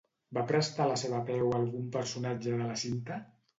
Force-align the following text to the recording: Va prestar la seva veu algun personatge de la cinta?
Va 0.37 0.43
prestar 0.51 0.87
la 0.91 0.95
seva 1.01 1.19
veu 1.27 1.53
algun 1.59 1.93
personatge 1.99 2.57
de 2.59 2.73
la 2.73 2.83
cinta? 2.89 3.23